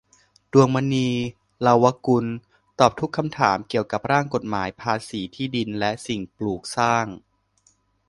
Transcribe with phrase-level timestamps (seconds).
[0.53, 1.09] ดวงมณี
[1.61, 2.25] เลาวกุล
[2.79, 7.05] ตอบทุกคำถามเกี่ยวกับร่างกฎหมายภาษีที่ดินและสิ่งปลูกสร้าง